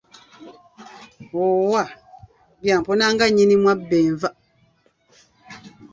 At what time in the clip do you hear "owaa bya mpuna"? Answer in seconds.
1.43-3.05